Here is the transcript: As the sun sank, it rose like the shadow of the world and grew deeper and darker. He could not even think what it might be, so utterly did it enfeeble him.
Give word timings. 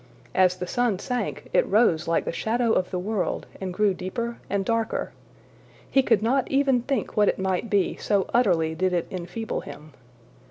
As 0.33 0.55
the 0.55 0.65
sun 0.65 0.97
sank, 0.97 1.47
it 1.53 1.67
rose 1.67 2.07
like 2.07 2.25
the 2.25 2.31
shadow 2.31 2.73
of 2.73 2.89
the 2.89 2.97
world 2.97 3.45
and 3.61 3.71
grew 3.71 3.93
deeper 3.93 4.39
and 4.49 4.65
darker. 4.65 5.11
He 5.91 6.01
could 6.01 6.23
not 6.23 6.49
even 6.49 6.81
think 6.81 7.15
what 7.15 7.27
it 7.29 7.37
might 7.37 7.69
be, 7.69 7.97
so 7.97 8.25
utterly 8.33 8.73
did 8.73 8.93
it 8.93 9.05
enfeeble 9.11 9.61
him. 9.61 9.93